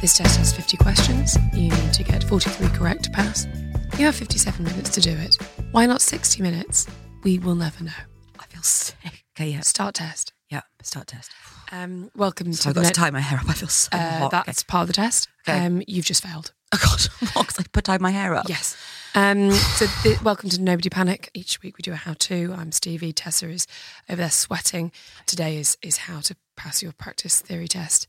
[0.00, 1.36] This test has 50 questions.
[1.52, 3.46] You need to get 43 correct to pass.
[3.98, 5.36] You have 57 minutes to do it.
[5.72, 6.86] Why not 60 minutes?
[7.22, 7.92] We will never know.
[8.38, 8.96] I feel sick.
[9.36, 9.60] Okay, yeah.
[9.60, 10.32] Start test.
[10.48, 11.30] Yeah, start test.
[11.70, 13.48] Um, welcome So to I've got the to tie my hair up.
[13.48, 14.34] I feel so uh, hot.
[14.34, 14.42] Okay.
[14.46, 15.28] That's part of the test.
[15.46, 15.66] Okay.
[15.66, 16.52] Um, you've just failed.
[16.72, 17.46] Oh God, what?
[17.48, 18.48] 'Cause I put tied my hair up.
[18.48, 18.76] Yes.
[19.14, 21.30] Um, so the, welcome to Nobody Panic.
[21.34, 22.54] Each week we do a how-to.
[22.56, 23.12] I'm Stevie.
[23.12, 23.66] Tessa is
[24.08, 24.92] over there sweating.
[25.26, 28.06] Today is is how to pass your practice theory test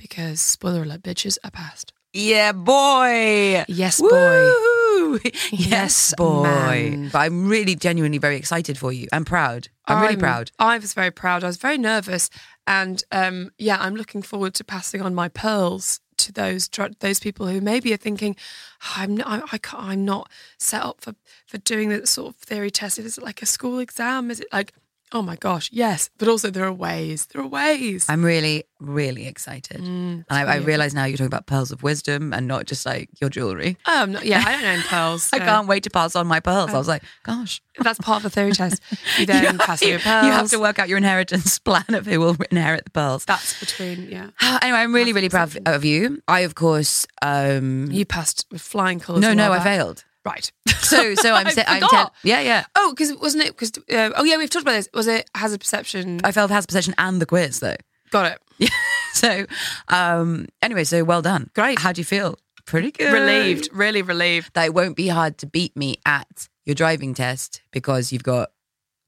[0.00, 1.92] because spoiler alert, bitches are passed.
[2.12, 3.64] Yeah, boy.
[3.68, 4.08] Yes, boy.
[4.10, 5.20] Woo!
[5.24, 6.42] yes, Yes, boy.
[6.42, 7.08] man.
[7.12, 9.06] But I'm really genuinely very excited for you.
[9.12, 9.68] I'm proud.
[9.86, 10.50] I'm, really proud.
[10.58, 11.44] I was very proud.
[11.44, 12.30] I was very nervous,
[12.66, 16.68] and um, yeah, I'm looking forward to passing on my pearls to those
[17.00, 18.36] those people who maybe are thinking,
[18.84, 21.14] "Oh, I'm not, I, I can't, I'm not set up for
[21.46, 22.98] for doing that sort of theory test.
[22.98, 24.30] Is it like a school exam?
[24.30, 24.72] Is it like,
[25.12, 27.26] oh my gosh, yes, but also there are ways.
[27.26, 28.06] There are ways.
[28.08, 29.78] I'm really, really excited.
[29.80, 32.86] Mm, and I, I realise now you're talking about pearls of wisdom and not just
[32.86, 33.76] like your jewellery.
[33.86, 35.30] um, yeah, I don't know pearls.
[35.32, 36.70] I can't wait to pass on my pearls.
[36.70, 37.60] I was like, gosh.
[37.78, 38.82] That's part of the theory test.
[39.18, 40.24] You then pass your pearls.
[40.26, 43.24] You have to work out your inheritance plan of who will inherit the pearls.
[43.24, 44.30] That's between yeah.
[44.62, 45.28] anyway, I'm really, That's really
[45.64, 46.22] proud of you.
[46.28, 49.22] I, of course, um, You passed with flying colours.
[49.22, 50.04] no, no, I failed.
[50.24, 50.50] Right.
[50.80, 52.64] So, so I'm, sa- I'm tell- yeah, yeah.
[52.76, 53.56] Oh, because wasn't it?
[53.56, 54.88] Because uh, oh yeah, we've talked about this.
[54.94, 56.20] Was it hazard perception?
[56.24, 57.76] I failed has perception and the quiz though.
[58.10, 58.70] Got it.
[59.12, 59.44] So,
[59.88, 61.50] um, anyway, so well done.
[61.52, 61.80] Great.
[61.80, 62.38] How do you feel?
[62.64, 63.12] Pretty good.
[63.12, 64.54] Relieved, really relieved.
[64.54, 68.50] That it won't be hard to beat me at your driving test because you've got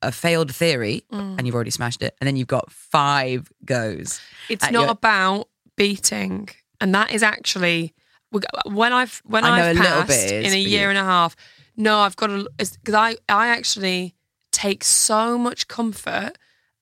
[0.02, 1.38] a failed theory Mm.
[1.38, 4.20] and you've already smashed it, and then you've got five goes.
[4.48, 6.48] It's not your- about beating,
[6.80, 7.94] and that is actually
[8.34, 8.38] Uh,
[8.70, 10.88] when I've when I a passed bit in a year you.
[10.88, 11.36] and a half.
[11.76, 14.14] No, I've got to because I I actually
[14.50, 16.32] take so much comfort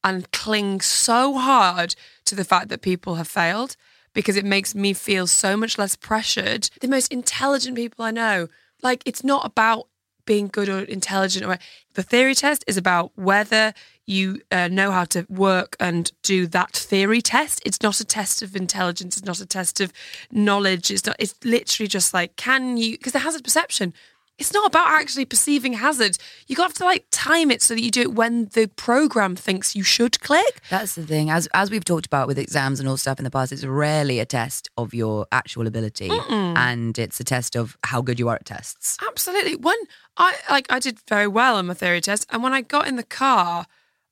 [0.02, 1.94] and cling so hard
[2.24, 3.76] to the fact that people have failed
[4.12, 6.70] because it makes me feel so much less pressured.
[6.80, 8.48] The most intelligent people I know,
[8.82, 9.86] like it's not about
[10.24, 11.58] being good or intelligent or
[11.94, 13.74] the theory test is about whether
[14.10, 17.62] you uh, know how to work and do that theory test.
[17.64, 19.16] It's not a test of intelligence.
[19.16, 19.92] It's not a test of
[20.32, 20.90] knowledge.
[20.90, 23.94] It's not it's literally just like can you because the hazard perception
[24.40, 26.16] it's not about actually perceiving hazard.
[26.46, 29.76] You got to like time it so that you do it when the program thinks
[29.76, 30.62] you should click.
[30.70, 31.28] That's the thing.
[31.28, 34.18] As as we've talked about with exams and all stuff in the past, it's rarely
[34.18, 38.36] a test of your actual ability, and it's a test of how good you are
[38.36, 38.96] at tests.
[39.06, 39.56] Absolutely.
[39.56, 39.76] When
[40.16, 42.96] I like I did very well on my theory test, and when I got in
[42.96, 43.66] the car,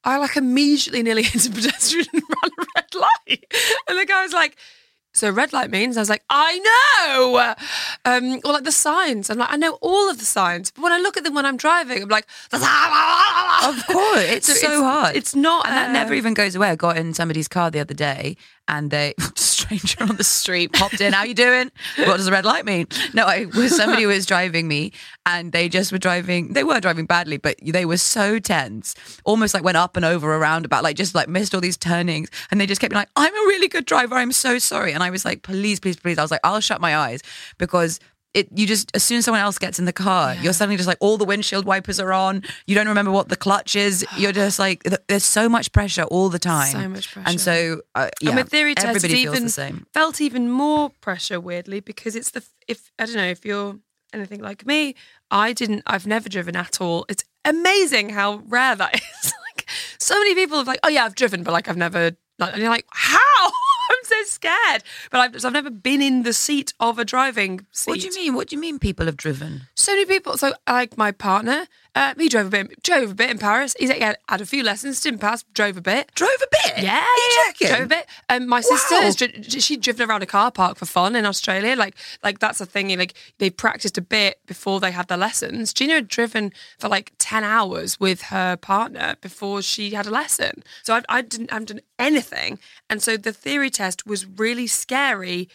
[0.05, 3.55] I like immediately nearly hit a pedestrian and ran a red light.
[3.89, 4.57] And the guy was like,
[5.19, 7.55] "So red light means?" I was like, "I know."
[8.05, 9.31] Um, or like the signs.
[9.31, 11.47] I'm like, I know all of the signs, but when I look at them when
[11.47, 12.61] I'm driving, I'm like, Of
[13.87, 15.17] course, it's so, it's, hard.
[15.17, 16.71] It's not, and that uh, never even goes away.
[16.71, 18.37] I got in somebody's car the other day,
[18.69, 21.13] and they stranger on the street popped in.
[21.13, 21.71] How you doing?
[21.97, 22.87] What does the red light mean?
[23.15, 24.93] No, I was somebody was driving me,
[25.27, 26.53] and they just were driving.
[26.53, 30.35] They were driving badly, but they were so tense, almost like went up and over
[30.35, 33.11] a roundabout, like just like missed all these turnings, and they just kept being like,
[33.17, 34.15] "I'm a really good driver.
[34.15, 36.81] I'm so sorry." And I was like, "Please, please, please." I was like, "I'll shut
[36.81, 37.23] my eyes,"
[37.59, 38.01] because.
[38.35, 40.87] It, you just as soon as someone else gets in the car, you're suddenly just
[40.87, 42.43] like all the windshield wipers are on.
[42.67, 44.05] You don't remember what the clutch is.
[44.19, 46.73] You're just like there's so much pressure all the time.
[46.73, 47.29] So much pressure.
[47.29, 49.87] And so uh, yeah, and with theory test, everybody feels even the same.
[49.95, 53.79] felt even more pressure weirdly because it's the if I don't know if you're
[54.13, 54.95] anything like me,
[55.31, 55.83] I didn't.
[55.87, 57.07] I've never driven at all.
[57.09, 58.95] It's amazing how rare that
[59.25, 59.33] is.
[59.49, 59.69] like
[59.99, 62.13] so many people have like, oh yeah, I've driven, but like I've never.
[62.39, 63.51] Like, and you're like, how?
[64.09, 64.85] So scared.
[65.11, 67.91] But I've, I've never been in the seat of a driving seat.
[67.91, 68.35] What do you mean?
[68.35, 68.79] What do you mean?
[68.79, 69.67] People have driven?
[69.75, 70.39] So many people.
[70.39, 73.75] So like my partner, uh, he drove a bit, drove a bit in Paris.
[73.79, 76.13] He's like, had, had a few lessons, didn't pass, drove a bit.
[76.15, 76.85] Drove a bit.
[76.85, 77.05] Yeah,
[77.61, 78.07] yeah, drove a bit.
[78.29, 79.11] Um, my sister Wow.
[79.49, 81.75] she'd driven around a car park for fun in Australia.
[81.77, 82.97] Like, like that's a thing.
[82.99, 85.73] Like they practiced a bit before they had their lessons.
[85.73, 90.63] Gina had driven for like ten hours with her partner before she had a lesson.
[90.83, 92.59] So I, I didn't, I haven't done anything,
[92.89, 95.49] and so the theory test was really scary,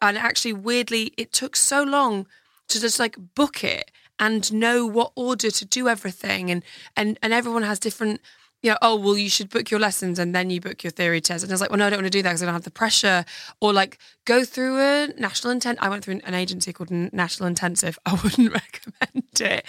[0.00, 2.26] and actually weirdly, it took so long
[2.68, 3.90] to just like book it
[4.20, 6.62] and know what order to do everything and
[6.96, 8.20] and and everyone has different
[8.62, 11.20] you know, oh, well, you should book your lessons and then you book your theory
[11.20, 11.42] test.
[11.42, 12.54] And I was like, well, no, I don't want to do that because I don't
[12.54, 13.24] have the pressure.
[13.60, 15.78] Or like go through a national intent.
[15.80, 17.98] I went through an agency called National Intensive.
[18.06, 18.52] I wouldn't
[19.00, 19.64] recommend it.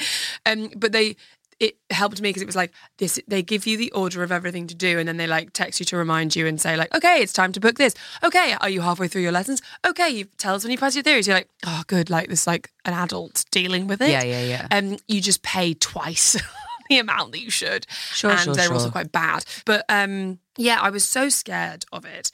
[0.45, 1.15] Um, but they,
[1.61, 4.65] it helped me because it was like this they give you the order of everything
[4.65, 7.21] to do and then they like text you to remind you and say like okay
[7.21, 7.93] it's time to book this.
[8.23, 9.61] Okay are you halfway through your lessons?
[9.85, 11.27] Okay you tell us when you pass your theories.
[11.27, 14.09] You're like oh good like this like an adult dealing with it.
[14.09, 14.67] Yeah, yeah, yeah.
[14.71, 16.35] um you just pay twice
[16.89, 17.85] the amount that you should.
[18.11, 19.45] Sure, and sure, they're also quite bad.
[19.65, 22.31] But um yeah I was so scared of it.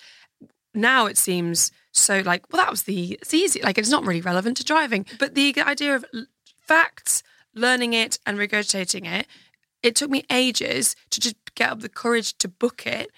[0.74, 4.22] Now it seems so like well that was the it's easy like it's not really
[4.22, 5.06] relevant to driving.
[5.20, 6.06] But the idea of
[6.62, 7.24] facts
[7.58, 9.28] learning it and regurgitating it
[9.84, 13.10] it took me ages to just get up the courage to book it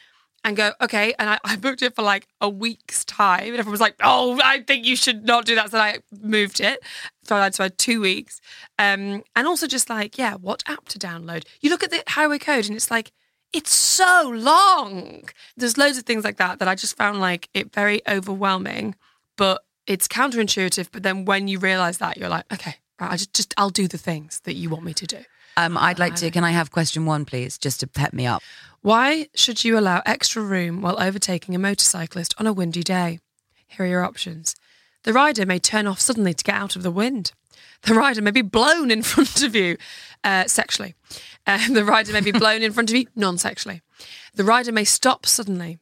[0.44, 3.72] and go okay and I, I booked it for like a week's time and everyone
[3.72, 6.80] was like oh i think you should not do that so i moved it
[7.24, 8.40] so i had to had two weeks
[8.78, 12.38] um, and also just like yeah what app to download you look at the highway
[12.38, 13.12] code and it's like
[13.54, 15.24] it's so long.
[15.58, 18.96] There's loads of things like that that I just found like it very overwhelming,
[19.38, 20.90] but it's counterintuitive.
[20.92, 23.88] But then when you realize that, you're like, okay, right, I just, just I'll do
[23.88, 25.20] the things that you want me to do.
[25.58, 26.32] Um, I'd like to.
[26.32, 28.42] Can I have question one, please, just to pep me up?
[28.82, 33.20] Why should you allow extra room while overtaking a motorcyclist on a windy day?
[33.68, 34.56] Here are your options.
[35.04, 37.34] The rider may turn off suddenly to get out of the wind.
[37.84, 39.78] The rider may be blown in front of you
[40.24, 40.96] uh, sexually.
[41.46, 43.82] Uh, the rider may be blown in front of you non sexually.
[44.34, 45.80] The rider may stop suddenly.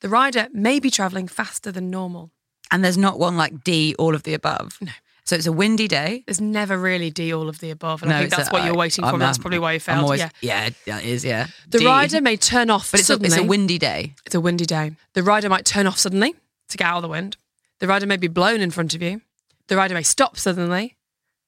[0.00, 2.30] The rider may be travelling faster than normal.
[2.70, 4.78] And there's not one like D, all of the above.
[4.80, 4.92] No.
[5.30, 6.24] So it's a windy day.
[6.26, 8.02] There's never really D all of the above.
[8.02, 9.12] And I think that's a- what you're waiting for.
[9.12, 10.02] I'm that's probably um, why you failed.
[10.02, 10.30] always- yeah.
[10.40, 11.24] yeah, that is.
[11.24, 11.46] Yeah.
[11.68, 11.86] The D.
[11.86, 13.28] rider may turn off but it's a, suddenly.
[13.28, 14.14] it's a windy day.
[14.26, 14.90] It's a windy day.
[15.12, 16.34] The rider might turn off suddenly
[16.70, 17.36] to get out of the wind.
[17.78, 19.20] The rider may be blown in front of you.
[19.68, 20.96] The rider may stop suddenly.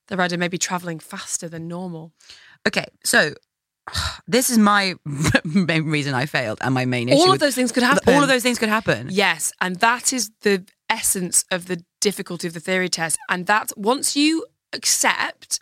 [0.06, 2.12] The rider may be travelling faster than normal.
[2.68, 3.34] Okay, so
[4.28, 4.94] this is my
[5.44, 7.20] main reason I failed and my main issue.
[7.20, 8.14] All of those things could happen.
[8.14, 9.08] All of those things could happen.
[9.10, 13.18] Yes, and that is the essence of the difficulty of the theory test.
[13.28, 15.58] And that once you accept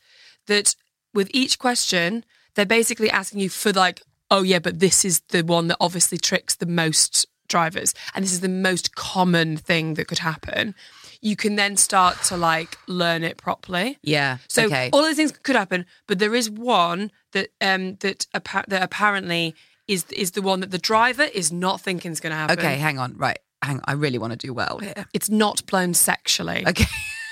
[0.48, 0.74] that
[1.14, 2.24] with each question,
[2.54, 6.18] they're basically asking you for like, oh yeah, but this is the one that obviously
[6.18, 10.74] tricks the most drivers, and this is the most common thing that could happen.
[11.20, 13.98] You can then start to like learn it properly.
[14.02, 14.38] Yeah.
[14.48, 14.88] So okay.
[14.92, 19.54] all those things could happen, but there is one that um that appa- that apparently
[19.86, 22.58] is is the one that the driver is not thinking is going to happen.
[22.58, 23.16] okay, hang on.
[23.16, 23.38] Right.
[23.62, 23.80] Hang.
[23.84, 25.06] I really want to do well here.
[25.12, 26.64] It's not blown sexually.
[26.66, 26.86] Okay.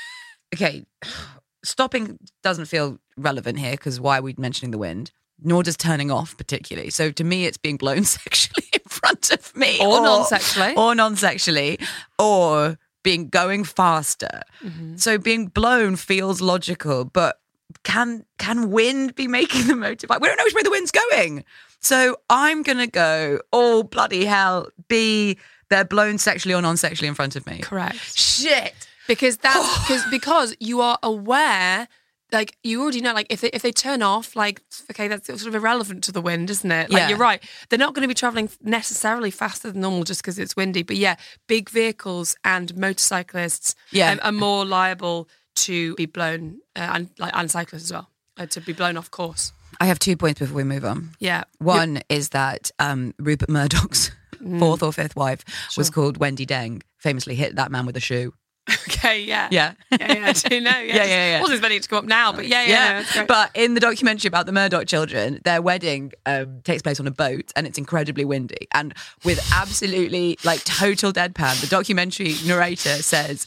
[0.54, 0.84] okay.
[1.64, 5.10] Stopping doesn't feel relevant here because why are we mentioning the wind?
[5.42, 6.90] Nor does turning off particularly.
[6.90, 10.74] So to me, it's being blown sexually in front of me, Or non-sexually.
[10.76, 11.78] or non-sexually,
[12.18, 14.42] or being going faster.
[14.62, 14.96] Mm-hmm.
[14.96, 17.40] So being blown feels logical, but
[17.84, 20.20] can can wind be making the motorbike?
[20.20, 21.44] We don't know which way the wind's going.
[21.80, 23.40] So I'm gonna go.
[23.52, 24.68] Oh bloody hell!
[24.88, 25.38] B.
[25.70, 27.58] They're blown sexually or non-sexually in front of me.
[27.58, 28.18] Correct.
[28.18, 28.74] Shit.
[29.06, 31.88] Because that's because because you are aware.
[32.30, 34.60] Like you already know, like if they if they turn off, like
[34.90, 36.90] okay, that's sort of irrelevant to the wind, isn't it?
[36.90, 37.08] Like Yeah.
[37.08, 40.54] you're right, they're not going to be traveling necessarily faster than normal just because it's
[40.54, 40.82] windy.
[40.82, 41.16] But yeah,
[41.46, 44.10] big vehicles and motorcyclists, Yeah.
[44.12, 45.26] um, are more liable
[45.56, 49.10] to be blown, uh, and like and cyclists as well, uh, to be blown off
[49.10, 49.52] course.
[49.80, 51.10] I have two points before we move on.
[51.20, 54.60] Yeah, One is that um, Rupert Murdoch's Mm.
[54.60, 55.44] fourth or fifth wife
[55.76, 58.32] was called Wendi Deng, famously hit that man with a shoe.
[58.88, 59.72] okay, yeah, Yeah.
[59.90, 60.26] yeah, yeah.
[60.28, 60.70] I do know.
[60.78, 61.40] Yeah, Yeah, yeah, yeah.
[61.40, 63.02] Wasn't expecting it to come up now, but yeah, yeah, yeah.
[63.14, 67.08] that's but in the documentary about the Murdoch children, their wedding um, takes place on
[67.08, 68.68] a boat and it's incredibly windy.
[68.72, 68.94] And
[69.24, 73.44] with absolutely like total deadpan, the documentary narrator says,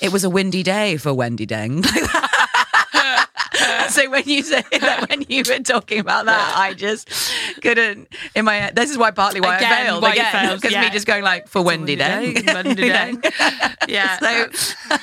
[0.00, 1.84] It was a windy day for Wendi Deng.
[3.88, 7.08] so when you say that, when you were talking about that, I just
[7.62, 8.76] couldn't in my head.
[8.76, 11.48] This is why partly why Again, I failed why again because me just going like
[11.48, 13.88] for Wendi Wendi Deng, Wendi Deng.
[13.88, 14.18] yeah.
[14.18, 14.96] So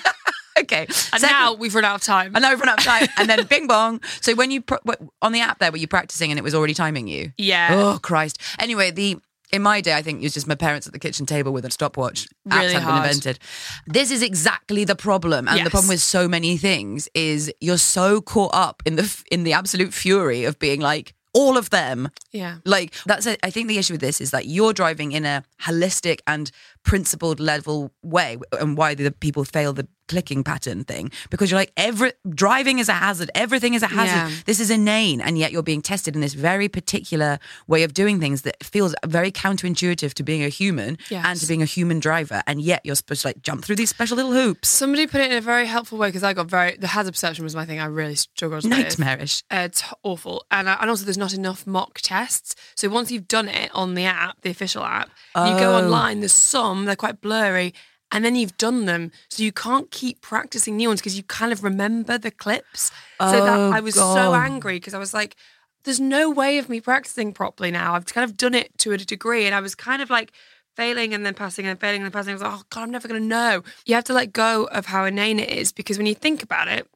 [0.60, 2.36] okay, and Second- now we've run out of time.
[2.36, 3.08] I know we've run out of time.
[3.18, 4.02] And then bing bong.
[4.22, 4.76] So when you, pr-
[5.22, 7.32] on the app there, were you practicing and it was already timing you?
[7.38, 7.70] Yeah.
[7.72, 8.40] Oh, Christ.
[8.60, 9.18] Anyway, the,
[9.52, 11.66] in my day, I think it was just my parents at the kitchen table with
[11.66, 12.28] a stopwatch.
[12.48, 13.04] Apps Really haven't hard.
[13.04, 13.40] been invented.
[13.88, 15.48] This is exactly the problem.
[15.48, 19.44] And the problem with so many things is you're so caught up in the, in
[19.44, 22.56] the absolute fury of being like, all of them Yeah.
[22.66, 23.40] like that's it.
[23.44, 26.50] I think the issue with this is that you're driving in a holistic and
[26.84, 31.72] principled level way, and why the people fail the clicking pattern thing because you're like
[31.78, 32.12] every
[32.44, 34.42] driving is a hazard everything is a hazard Yeah.
[34.50, 37.32] this is inane and yet you're being tested in this very particular
[37.68, 41.24] way of doing things that feels very counterintuitive to being a human Yes.
[41.28, 43.90] and to being a human driver and yet you're supposed to like jump through these
[43.90, 46.76] special little hoops Somebody put it in a very helpful way because I got very
[46.78, 47.80] the hazard perception was my thing.
[47.80, 48.72] I really struggled with.
[48.72, 52.56] nightmarish Uh, it's awful, and uh, and also there's not enough mock tests.
[52.76, 55.84] So once you've done it on the app, the official app, you go Oh.
[55.84, 56.22] online.
[56.22, 57.74] There's some they're quite blurry,
[58.12, 61.52] and then you've done them, so you can't keep practicing new ones because you kind
[61.52, 62.92] of remember the clips.
[63.20, 65.36] so that Oh, I was so angry because I was like,
[65.84, 67.96] "There's no way of me practicing properly now.
[67.96, 70.32] I've kind of done it to a degree, and I was kind of like."
[70.76, 72.32] Failing and then passing and failing and then passing.
[72.32, 73.64] I was like, oh God, I'm never going to know.
[73.86, 76.70] You have to let go of how inane it is because when you think about
[76.70, 76.88] it,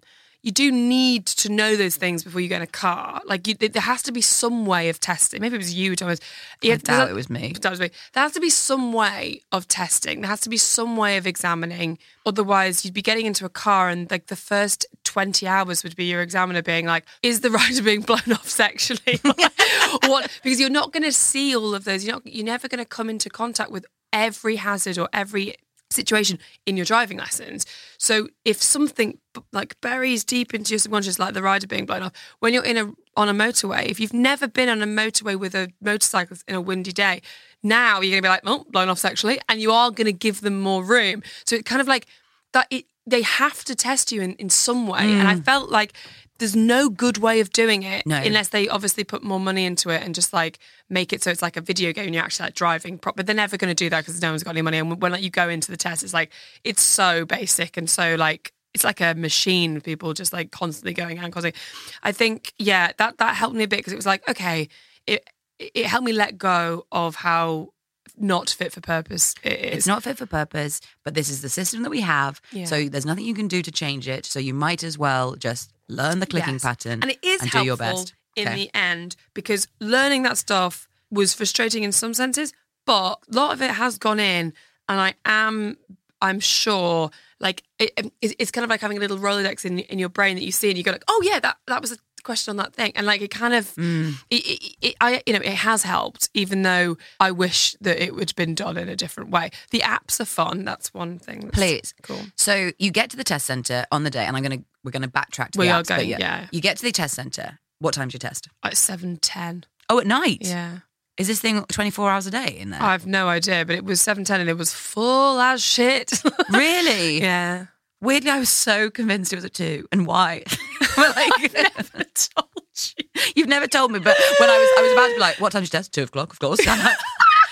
[0.43, 3.21] you do need to know those things before you get in a car.
[3.25, 5.39] Like you, there has to be some way of testing.
[5.39, 6.19] Maybe it was you, Thomas.
[6.61, 7.53] You I doubt it was me.
[7.61, 7.91] That was me.
[8.11, 10.19] There has to be some way of testing.
[10.19, 11.97] There has to be some way of examining.
[12.25, 16.05] Otherwise, you'd be getting into a car and like the first 20 hours would be
[16.05, 19.21] your examiner being like, is the rider being blown off sexually?
[20.03, 20.29] what?
[20.43, 22.03] Because you're not going to see all of those.
[22.03, 25.55] You're, not, you're never going to come into contact with every hazard or every
[25.93, 27.65] situation in your driving lessons.
[27.97, 29.17] So if something
[29.51, 32.77] like buries deep into your subconscious, like the rider being blown off, when you're in
[32.77, 36.55] a on a motorway, if you've never been on a motorway with a motorcyclist in
[36.55, 37.21] a windy day,
[37.61, 40.59] now you're gonna be like, oh, blown off sexually, and you are gonna give them
[40.59, 41.23] more room.
[41.45, 42.07] So it kind of like
[42.53, 42.67] that.
[42.69, 45.45] It they have to test you in in some way, and I mm.
[45.45, 45.93] felt like.
[46.39, 48.15] There's no good way of doing it No.
[48.17, 50.59] unless they obviously put more money into it and just like
[50.89, 53.25] make it so it's like a video game and you're actually like driving prop but
[53.25, 55.21] they're never going to do that because no one's got any money and when like
[55.21, 56.31] you go into the test it's like
[56.63, 61.17] it's so basic and so like it's like a machine people just like constantly going
[61.19, 61.59] and constantly
[62.03, 64.67] i think yeah that that helped me a bit because it was like okay
[65.07, 65.27] it
[65.59, 67.69] it helped me let go of how
[68.17, 71.49] not fit for purpose it is It's not fit for purpose, but this is the
[71.49, 72.39] system that we have.
[72.51, 72.65] Yeah.
[72.65, 74.25] So there's nothing you can do to change it.
[74.27, 76.63] So you might as well just learn the clicking Yes.
[76.63, 78.13] pattern and it is and helpful do your best.
[78.35, 78.55] in Okay.
[78.55, 82.53] the end because learning that stuff was frustrating in some senses
[82.85, 84.53] but a lot of it has gone in
[84.89, 85.77] and i am
[86.21, 87.09] i'm sure
[87.39, 90.35] like it, it- it's kind of like having a little rolodex in, in your brain
[90.35, 92.55] that you see and you go like oh yeah that, that was a question on
[92.55, 94.13] that thing and like it kind of Mm.
[94.29, 98.15] it, it, it, I you know it has helped even though I wish that it
[98.15, 101.41] would have been done in a different way the apps are fun that's one thing
[101.41, 101.93] that's Please.
[102.01, 104.91] cool So you get to the test center on the day, and I'm gonna we're
[104.91, 106.47] gonna backtrack to We the are apps, but going- yeah.
[106.51, 107.59] You get to the test center.
[107.79, 108.47] What time's your test?
[108.63, 110.39] At 710 Oh, at night.
[110.41, 110.79] yeah
[111.17, 112.81] Is this thing 24 hours a day in there?
[112.81, 116.21] I have no idea, but it was seven ten and it was full as shit.
[116.51, 117.21] really?
[117.21, 117.65] yeah.
[118.01, 119.87] Weirdly, I was so convinced it was at two.
[119.91, 120.43] And why?
[120.95, 123.05] But, like, Never told you.
[123.35, 125.51] You've never told me, but when I was I was about to be like, what
[125.51, 125.91] time's your test?
[125.91, 126.59] Two o'clock, of course.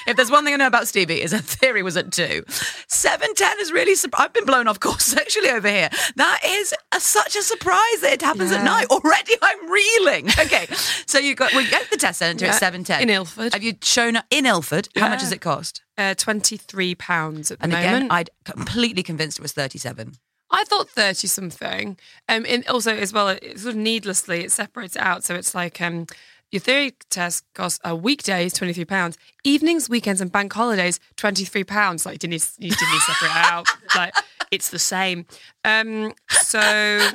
[0.07, 2.43] If there's one thing I know about Stevie, is her theory was at two.
[2.87, 3.95] Seven ten is really.
[4.17, 5.89] I've been blown off course sexually over here.
[6.15, 8.87] That is a, such a surprise that it happens at night.
[8.89, 10.27] Already, I'm reeling.
[10.39, 10.67] Okay,
[11.05, 13.53] so you got we get the test centre Yeah, at seven ten in Ilford.
[13.53, 14.87] Have you shown up in Ilford?
[14.95, 15.81] How much does it cost?
[15.97, 17.95] Uh, Twenty three pounds at the And moment.
[17.95, 20.13] again, I'd completely convinced it was thirty seven.
[20.53, 21.97] I thought thirty something.
[22.27, 25.23] Um, and also as well, it sort of needlessly it separates it out.
[25.23, 26.07] So it's like um,
[26.51, 30.99] your theory test costs a weekday is twenty three pounds, evenings, weekends, and bank holidays
[31.15, 32.05] twenty three pounds.
[32.05, 33.67] Like you didn't need, you didn't need to separate it out.
[33.95, 34.13] Like
[34.51, 35.25] it's the same.
[35.65, 37.09] Um, so.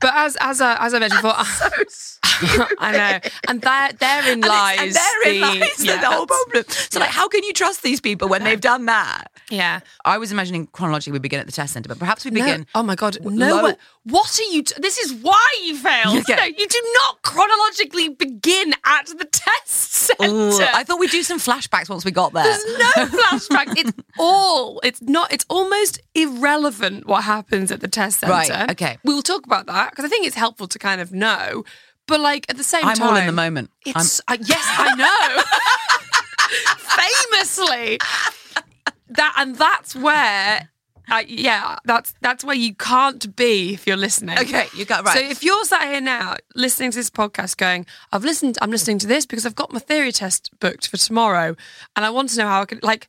[0.00, 1.38] But as as I, as I mentioned before,
[2.78, 6.64] I know, and there therein lies and, therein the, lies the- yeah, the whole problem.
[6.68, 9.30] So, like, how can you trust these people when they've done that?
[9.50, 12.40] Yeah, I was imagining chronologically we begin at the test centre, but perhaps we No.
[12.44, 12.66] begin.
[12.74, 13.18] Oh my god!
[13.24, 13.56] No.
[13.56, 13.74] low- way.
[14.04, 14.64] What are you?
[14.64, 16.24] T- this is why you failed.
[16.28, 16.34] Yeah.
[16.36, 20.24] No, you do not chronologically begin at the test centre.
[20.34, 22.42] Ooh, I thought we'd do some flashbacks once we got there.
[22.42, 23.74] There's no flashback.
[23.78, 24.80] It's all.
[24.82, 25.32] It's not.
[25.32, 28.32] It's almost irrelevant what happens at the test centre.
[28.32, 28.98] Right, okay.
[29.04, 31.64] We'll talk about that because I think it's helpful to kind of know.
[32.06, 33.70] But like at the same time I'm time, all in the moment.
[33.86, 35.42] I'm, It's uh, yes, I know.
[36.76, 37.98] Famously,
[39.08, 40.68] that and that's where,
[41.10, 44.38] uh, yeah, that's that's where you can't be if you're listening.
[44.38, 45.16] okay, you got right.
[45.16, 48.98] So if you're sat here now listening to this podcast, going, "I've listened, I'm listening
[49.00, 51.56] to this because I've got my theory test booked for tomorrow,
[51.96, 53.08] and I want to know how I can like."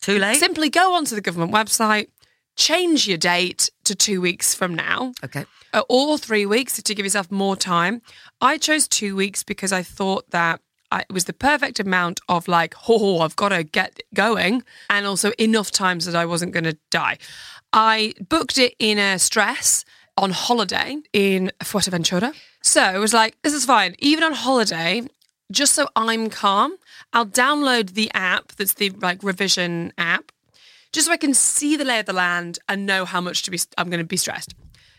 [0.00, 0.38] Too late.
[0.38, 2.08] Simply go onto the government website,
[2.56, 5.46] change your date to two weeks from now okay.
[5.72, 8.02] uh, or three weeks to give yourself more time.
[8.40, 12.46] I chose two weeks because I thought that I, it was the perfect amount of
[12.48, 16.64] like, oh, I've got to get going, and also enough times that I wasn't going
[16.64, 17.18] to die.
[17.72, 19.84] I booked it in a stress
[20.18, 22.34] on holiday in Fuerteventura.
[22.62, 23.96] So it was like, this is fine.
[23.98, 25.02] Even on holiday,
[25.50, 26.76] just so I'm calm,
[27.14, 30.30] I'll download the app that's the like revision app
[30.92, 33.50] just so I can see the lay of the land and know how much to
[33.50, 34.54] be I'm going to be stressed.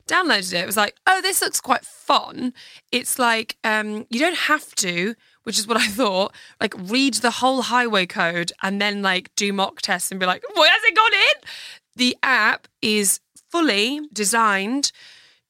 [0.08, 0.64] Downloaded it.
[0.64, 2.54] It was like, oh, this looks quite fun.
[2.92, 6.34] It's like um, you don't have to, which is what I thought.
[6.60, 10.44] Like read the whole highway code and then like do mock tests and be like,
[10.56, 11.50] what has it gone in?
[11.96, 13.20] The app is
[13.50, 14.92] fully designed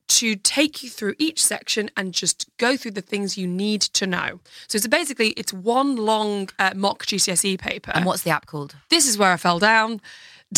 [0.10, 4.06] to take you through each section and just go through the things you need to
[4.06, 4.42] know.
[4.68, 7.92] So it's basically it's one long uh, mock GCSE paper.
[7.96, 8.76] And what's the app called?
[8.90, 10.02] this is where I fell down.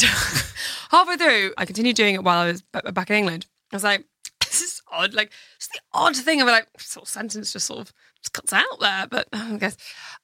[0.92, 3.48] Halfway through, I continued doing it while I was b- back in England.
[3.72, 4.06] I was like,
[4.42, 5.14] this is odd.
[5.14, 8.54] Like, it's the odd thing of like, sort of sentence just sort of just cuts
[8.54, 9.08] out there.
[9.10, 9.78] But I guess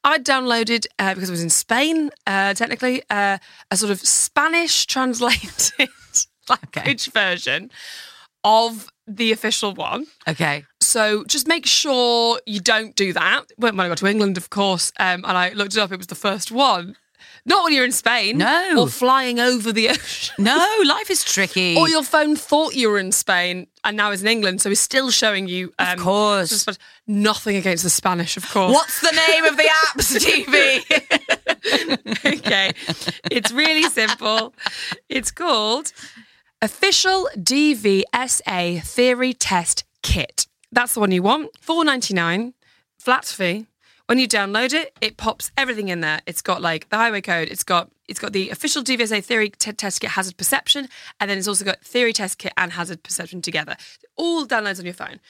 [0.03, 3.37] I downloaded, uh, because I was in Spain, uh, technically, uh,
[3.69, 5.89] a sort of Spanish translated
[6.49, 7.71] language version
[8.43, 10.07] of the official one.
[10.27, 10.63] Okay.
[10.79, 13.43] So just make sure you don't do that.
[13.57, 15.97] When when I got to England, of course, um, and I looked it up, it
[15.97, 16.95] was the first one.
[17.45, 18.37] Not when you're in Spain.
[18.37, 18.81] No.
[18.81, 20.35] Or flying over the ocean.
[20.43, 21.75] No, life is tricky.
[21.77, 24.81] Or your phone thought you were in Spain and now it's in England, so it's
[24.81, 25.73] still showing you.
[25.79, 26.65] Um, Of course.
[27.07, 28.73] Nothing against the Spanish, of course.
[28.73, 30.83] What's the name of the app, Stevie?
[32.37, 32.71] okay.
[33.31, 34.53] It's really simple.
[35.09, 35.91] It's called
[36.61, 40.45] Official DVSA Theory Test Kit.
[40.71, 41.49] That's the one you want.
[41.59, 42.53] Four ninety nine,
[42.99, 43.65] flat fee.
[44.11, 46.19] When you download it, it pops everything in there.
[46.25, 47.47] It's got like the highway code.
[47.47, 50.89] It's got it's got the official DVSA theory t- test kit hazard perception,
[51.21, 53.77] and then it's also got theory test kit and hazard perception together.
[54.17, 55.21] All downloads on your phone,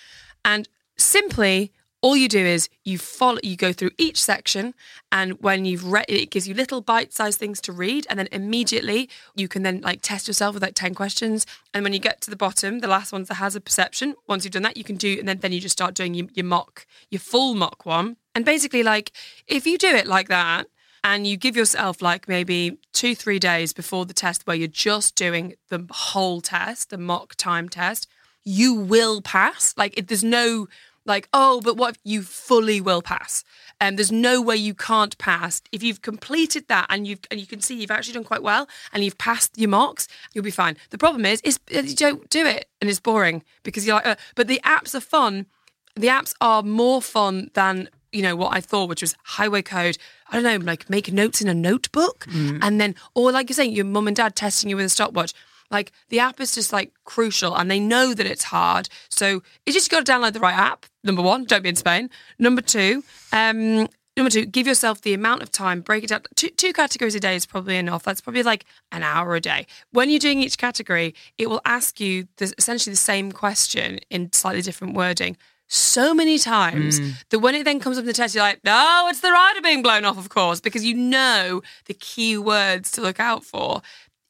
[0.43, 1.71] and simply
[2.01, 4.73] all you do is you follow you go through each section
[5.11, 9.07] and when you've read it gives you little bite-sized things to read and then immediately
[9.35, 11.45] you can then like test yourself with like 10 questions
[11.75, 14.51] and when you get to the bottom the last one's the hazard perception once you've
[14.51, 16.88] done that you can do and then, then you just start doing your, your mock
[17.11, 19.11] your full mock one and basically like
[19.47, 20.67] if you do it like that
[21.03, 25.15] and you give yourself like maybe two three days before the test where you're just
[25.15, 28.07] doing the whole test the mock time test
[28.43, 29.73] you will pass.
[29.77, 30.67] Like there's no
[31.05, 33.43] like oh but what if you fully will pass?
[33.79, 35.61] And there's no way you can't pass.
[35.71, 38.67] If you've completed that and you've and you can see you've actually done quite well
[38.93, 40.77] and you've passed your marks you'll be fine.
[40.89, 44.15] The problem is is you don't do it and it's boring because you're like uh,
[44.35, 45.47] but the apps are fun.
[45.95, 49.97] The apps are more fun than you know what I thought, which was highway code.
[50.30, 52.26] I don't know, like make notes in a notebook,
[52.62, 55.34] and then or like you're saying, your mum and dad testing you with a stopwatch.
[55.69, 58.89] Like the app is just like crucial, and they know that it's hard.
[59.10, 60.86] So it's just got to download the right app.
[61.04, 62.10] Number one, don't be in Spain.
[62.38, 65.80] Number two, um, number two, give yourself the amount of time.
[65.80, 66.24] Break it down.
[66.36, 68.04] Two, two categories a day is probably enough.
[68.04, 69.65] That's probably like an hour a day.
[69.91, 74.34] When you're doing each category, it will ask you the, essentially the same question in
[74.34, 75.38] slightly different wording
[75.73, 77.13] so many times mm.
[77.29, 79.62] that when it then comes up in the test, you're like, no, it's the rider
[79.62, 83.81] being blown off, of course, because you know the key words to look out for.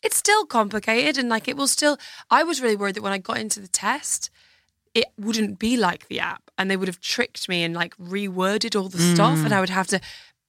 [0.04, 1.97] It's still complicated and like it will still.
[2.30, 4.30] I was really worried that when I got into the test,
[4.93, 8.80] it wouldn't be like the app and they would have tricked me and like reworded
[8.80, 9.54] all the stuff and mm.
[9.54, 9.99] I would have to.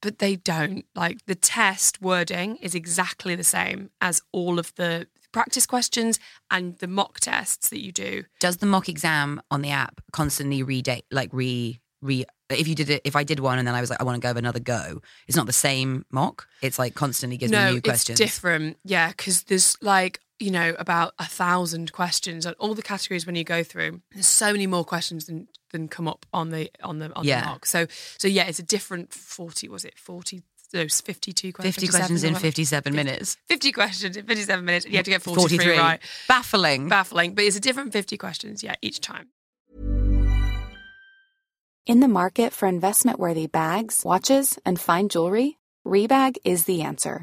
[0.03, 0.85] But they don't.
[0.95, 6.19] Like the test wording is exactly the same as all of the practice questions
[6.51, 8.25] and the mock tests that you do.
[8.41, 12.25] Does the mock exam on the app constantly redate, like re re?
[12.51, 14.17] If you did it, if I did one and then I was like, I want
[14.17, 16.47] to go have another go, it's not the same mock.
[16.61, 18.21] It's like constantly gives no, me new questions.
[18.21, 18.77] it's different.
[18.85, 23.37] Yeah, because there's like you know about a thousand questions on all the categories when
[23.37, 24.03] you go through.
[24.13, 27.41] There's so many more questions than than come up on the on the on Yeah.
[27.41, 27.65] the mock.
[27.65, 27.87] So
[28.19, 29.69] so yeah, it's a different forty.
[29.69, 30.43] Was it forty?
[30.75, 31.77] No, fifty-two questions.
[31.77, 33.37] 50 questions in 57, 57 minutes.
[33.49, 34.87] 50 questions in 57 minutes.
[34.87, 35.79] You have to get 43, 43.
[35.79, 36.01] right.
[36.29, 36.89] Baffling.
[36.89, 39.29] Baffling, but it's a different 50 questions, yeah, each time.
[41.85, 47.23] In the market for investment worthy bags, watches, and fine jewelry, Rebag is the answer.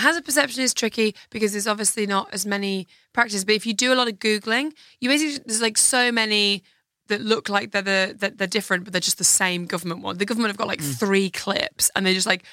[0.00, 3.44] hazard perception is tricky because there's obviously not as many practices.
[3.44, 6.62] But if you do a lot of googling, you basically there's like so many
[7.08, 10.18] that look like they're the, that they're different, but they're just the same government one.
[10.18, 10.92] The government have got like hmm.
[10.92, 12.44] three clips, and they're just like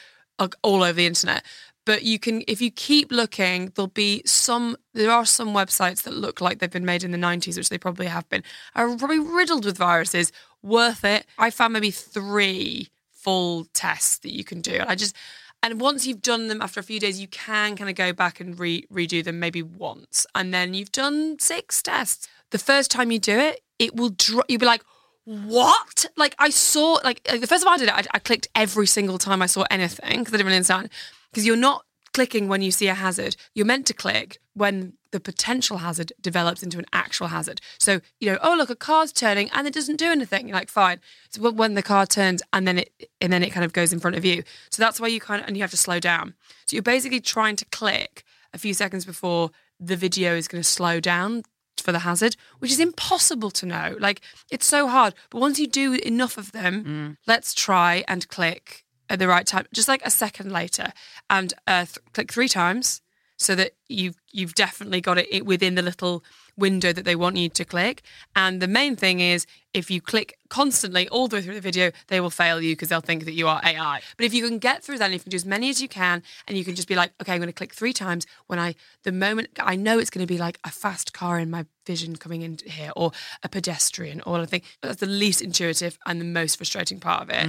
[0.61, 1.43] all over the internet.
[1.85, 4.75] But you can, if you keep looking, there'll be some.
[4.93, 7.77] There are some websites that look like they've been made in the '90s, which they
[7.77, 8.43] probably have been,
[8.75, 10.31] are probably riddled with viruses.
[10.61, 11.25] Worth it.
[11.37, 14.73] I found maybe three full tests that you can do.
[14.73, 15.15] And I just,
[15.63, 18.39] and once you've done them after a few days, you can kind of go back
[18.39, 22.27] and re- redo them maybe once, and then you've done six tests.
[22.51, 24.43] The first time you do it, it will draw.
[24.47, 24.83] You'll be like,
[25.25, 26.05] what?
[26.15, 28.87] Like I saw, like, like the first time I did it, I, I clicked every
[28.87, 30.89] single time I saw anything because I didn't really understand.
[31.31, 31.83] Because you're not
[32.17, 33.35] clicking when you see a hazard.
[33.53, 37.61] You're meant to click when the potential hazard develops into an actual hazard.
[37.77, 40.47] So you know, oh look, a car's turning and it doesn't do anything.
[40.47, 40.99] You're like, fine.
[41.29, 42.89] So when the car turns and then it
[43.21, 44.41] and then it kind of goes in front of you.
[44.71, 46.33] So that's why you kind of and you have to slow down.
[46.65, 50.67] So you're basically trying to click a few seconds before the video is going to
[50.67, 51.43] slow down
[51.79, 53.95] for the hazard, which is impossible to know.
[53.99, 55.13] Like it's so hard.
[55.29, 57.17] But once you do enough of them, mm.
[57.27, 60.93] let's try and click at the right time, just like a second later,
[61.29, 63.01] and uh, th- click three times
[63.37, 66.23] so that you've you've definitely got it within the little
[66.57, 68.01] window that they want you to click.
[68.35, 71.91] And the main thing is, if you click constantly all the way through the video,
[72.07, 74.01] they will fail you because they'll think that you are AI.
[74.17, 75.87] But if you can get through that, and you can do as many as you
[75.87, 78.57] can, and you can just be like, okay, I'm going to click three times when
[78.57, 81.65] I, the moment I know it's going to be like a fast car in my
[81.85, 83.11] vision coming in here, or
[83.43, 87.29] a pedestrian, or I think that's the least intuitive and the most frustrating part of
[87.29, 87.47] it.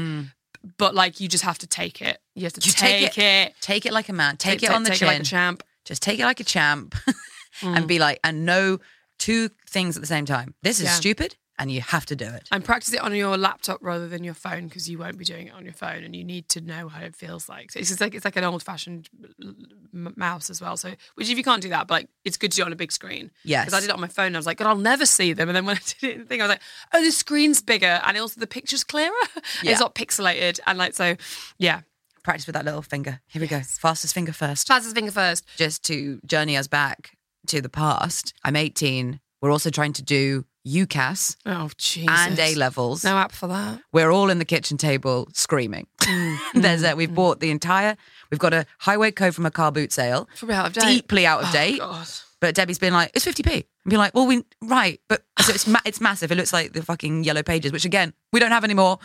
[0.76, 2.20] But like, you just have to take it.
[2.34, 3.54] You have to You take, it.
[3.60, 4.36] Take it like a man.
[4.36, 5.08] Take, it on the take chin.
[5.08, 5.62] it like a champ.
[5.84, 6.94] Just take it like a champ
[7.62, 7.86] and mm.
[7.86, 8.78] be like, and know
[9.18, 10.54] two things at the same time.
[10.62, 10.92] This is Yeah.
[10.92, 12.48] stupid and you have to do it.
[12.52, 15.48] And practice it on your laptop rather than your phone because you won't be doing
[15.48, 17.72] it on your phone, and you need to know how it feels like.
[17.72, 19.08] So it's just like it's like an old-fashioned
[19.42, 20.76] m- mouse as well.
[20.76, 22.72] So which if you can't do that, but like it's good to do it on
[22.72, 23.30] a big screen.
[23.44, 23.64] Yes.
[23.66, 24.26] because I did it on my phone.
[24.26, 25.48] And I was like, God, I'll never see them.
[25.48, 26.62] And then when I did it in the thing, I was like,
[26.94, 29.12] Oh, the screen's bigger, and also the picture's clearer.
[29.62, 29.72] Yeah.
[29.72, 31.16] It's not pixelated, and like so,
[31.58, 31.80] yeah.
[32.22, 33.20] Practice with that little finger.
[33.26, 33.60] Here we go.
[33.60, 34.68] Fastest finger first.
[34.68, 35.44] Fastest finger first.
[35.56, 37.16] Just to journey us back
[37.46, 38.34] to the past.
[38.44, 39.20] I'm 18.
[39.40, 42.08] We're also trying to do UCAS Oh, Jesus.
[42.10, 43.04] and A levels.
[43.04, 43.80] No app for that.
[43.92, 45.86] We're all in the kitchen table screaming.
[46.00, 46.38] Mm.
[46.54, 47.14] There's a, we've mm.
[47.14, 47.96] bought the entire,
[48.30, 50.84] we've got a highway code from a car boot sale, Probably out of date.
[50.84, 51.78] deeply out of Oh, date.
[51.78, 52.06] God.
[52.40, 53.52] But Debbie's been like, it's 50p.
[53.52, 55.00] And being like, well, we, right.
[55.08, 56.30] But so it's, ma- it's massive.
[56.30, 58.98] It looks like the fucking yellow pages, which again, we don't have anymore.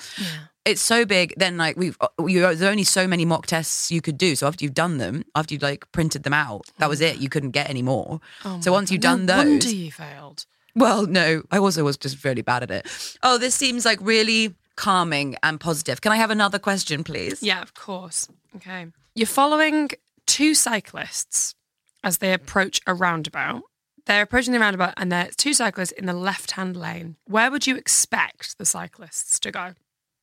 [0.66, 1.34] It's so big.
[1.36, 4.36] Then like we've, uh, you, uh, there's only so many mock tests you could do.
[4.36, 7.18] So after you've done them, after you've like printed them out, that was oh, it.
[7.18, 8.22] You couldn't get any more.
[8.62, 10.46] so once you've done no those, wonder you failed.
[10.76, 13.18] Well, no, I also was just really bad at it.
[13.24, 16.02] Oh, this seems like really calming and positive.
[16.02, 17.44] Can I have another question, please?
[17.44, 18.28] Yeah, of course.
[18.56, 18.88] Okay.
[19.16, 19.90] You're following
[20.26, 21.56] two cyclists
[22.04, 23.64] as they approach a roundabout.
[24.06, 27.16] They're approaching the roundabout and there's two cyclists in the left hand lane.
[27.26, 29.74] Where would you expect the cyclists to go?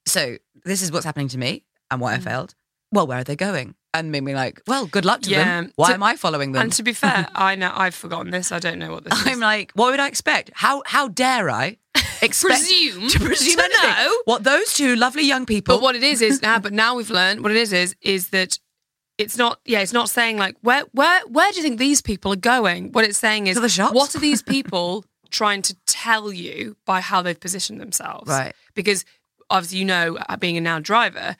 [0.06, 2.24] So this is what's happening to me and why I mm.
[2.24, 2.54] failed.
[2.92, 3.76] Well, where are they going?
[3.92, 5.72] And made me like, well, good luck to Yeah, them.
[5.74, 6.62] Why to- am I following them?
[6.62, 8.52] And to be fair, I know I've forgotten this.
[8.52, 9.26] I don't know what this is.
[9.26, 10.50] I'm like, what would I expect?
[10.54, 11.76] How how dare I
[12.22, 13.90] expect Presume to presume to anything?
[13.90, 14.16] know.
[14.26, 15.74] What those two lovely young people?
[15.76, 18.28] But what it is is now, but now we've learned what it is is is
[18.28, 18.58] that
[19.18, 19.58] it's not.
[19.64, 22.92] Yeah, it's not saying like where where where do you think these people are going?
[22.92, 23.92] What it's saying is To the shops?
[23.94, 28.28] what are these people trying to tell you by how they've positioned themselves?
[28.28, 28.54] Right.
[28.74, 29.04] Because
[29.50, 31.34] obviously you know, uh, being a now driver,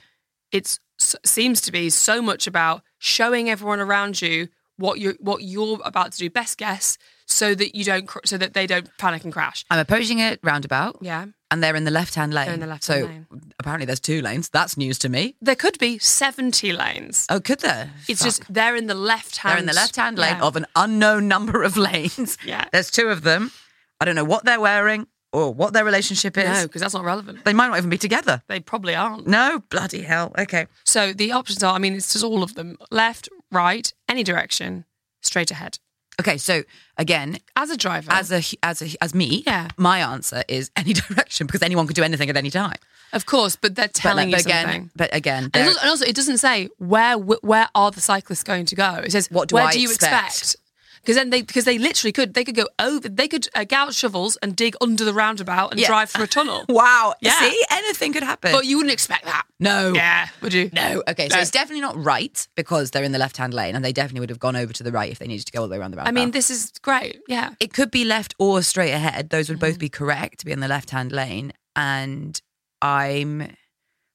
[0.51, 0.81] it's
[1.25, 6.13] seems to be so much about showing everyone around you what you're what you're about
[6.13, 6.31] to do.
[6.31, 9.65] Best guess, so that you don't so that they don't panic and crash.
[9.71, 11.27] I'm approaching it roundabout, Yeah.
[11.51, 12.47] and they're in the left hand lane.
[12.47, 13.27] They're in the left-hand so lane.
[13.59, 14.49] apparently there's two lanes.
[14.49, 15.37] That's news to me.
[15.43, 17.27] There could be 70 lanes.
[17.29, 17.91] Oh, could there?
[18.09, 18.27] It's Fuck.
[18.27, 19.53] just they're in the left hand.
[19.53, 20.43] They're in the left hand lane Yeah.
[20.45, 22.39] of an unknown number of lanes.
[22.45, 22.65] Yeah.
[22.73, 23.53] There's two of them.
[24.01, 26.45] I don't know what they're wearing or what their relationship is.
[26.49, 27.45] No, because that's not relevant.
[27.45, 28.43] They might not even be together.
[28.49, 29.27] They probably aren't.
[29.27, 30.33] No, bloody hell.
[30.39, 30.67] Okay.
[30.85, 34.85] So the options are, I mean, it's just all of them: left, right, any direction,
[35.23, 35.79] straight ahead.
[36.21, 36.65] Okay, so
[36.99, 39.69] again, As a driver, as a as a as me, Yeah.
[39.79, 42.77] my answer is any direction because anyone could do anything at any time.
[43.15, 44.91] of course, but they're But, telling you but again, something.
[44.97, 48.67] but again, And, also, and also, it doesn't say where where are the cyclists going
[48.67, 49.01] to go.
[49.03, 50.27] It says What do where I do you expect?
[50.37, 50.57] expect?
[51.03, 53.95] Because then they because they literally could they could go over they could uh, out
[53.95, 55.87] shovels and dig under the roundabout and Yeah.
[55.89, 56.65] drive through a tunnel.
[56.69, 57.39] wow, Yeah.
[57.41, 58.53] see, anything could happen.
[58.53, 59.45] But you wouldn't expect that.
[59.59, 60.69] no, Yeah, would you?
[60.75, 61.03] no.
[61.09, 61.41] Okay, so No.
[61.43, 64.31] it's definitely not right because they're in the left hand lane, and they definitely would
[64.31, 65.93] have gone over to the right if they needed to go all the way around
[65.93, 66.11] the roundabout.
[66.11, 67.21] I mean, this is great.
[67.29, 67.55] Yeah.
[67.61, 69.31] it could be left or straight ahead.
[69.31, 69.79] Those would both Mm-hmm.
[69.79, 71.53] be correct to be in the left hand lane.
[71.77, 72.41] And
[72.83, 73.55] I'm,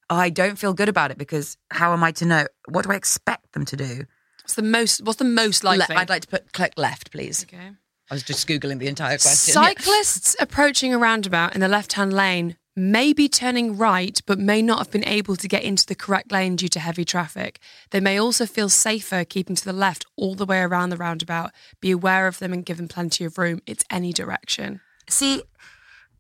[0.10, 2.46] I don't feel good about it because how am I to know?
[2.70, 4.06] What do I expect them to do?
[4.46, 5.02] What's the most?
[5.04, 5.96] What's the most likely?
[5.96, 7.44] Le- I'd like to put click left, please.
[7.52, 7.72] okay.
[8.12, 9.54] I was just googling the entire question.
[9.54, 14.78] Cyclists approaching a roundabout in the left-hand lane may be turning right, but may not
[14.78, 17.60] have been able to get into the correct lane due to heavy traffic.
[17.90, 21.52] They may also feel safer keeping to the left all the way around the roundabout.
[21.82, 23.60] Be aware of them and give them plenty of room.
[23.66, 24.82] It's any direction.
[25.10, 25.42] See,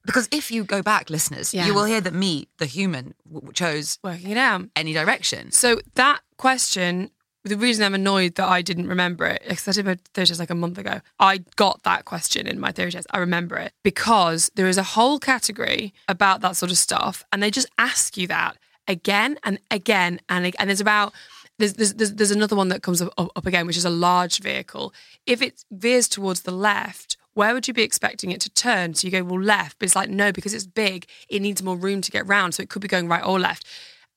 [0.05, 1.67] because if you go back, listeners, Yeah.
[1.67, 4.63] you will hear that me, the human, w- chose Working it out.
[4.75, 5.51] any direction.
[5.51, 7.11] So that question,
[7.49, 10.39] the reason I'm annoyed that I didn't remember it, because I did my theory test
[10.39, 13.07] like a month ago, I got that question in my theory test.
[13.11, 17.43] I remember it because there is a whole category about that sort of stuff, and
[17.43, 21.13] they just ask you that again and again and ag- and there's about.
[21.57, 24.93] There's, there's, there's, another one that comes up up again, which is a large vehicle.
[25.25, 28.93] If it veers towards the left, where would you be expecting it to turn?
[28.93, 31.77] So you go, well, left, but it's like, no, because it's big, it needs more
[31.77, 32.55] room to get round.
[32.55, 33.65] So it could be going right or left.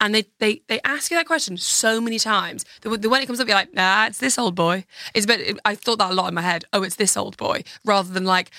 [0.01, 3.41] And they, they, they ask you that question so many times that when it comes
[3.41, 4.85] up, you're like, nah, it's this old boy.
[5.15, 6.65] It's but I thought that a lot in my head.
[6.73, 8.51] Oh, it's this old boy, rather than like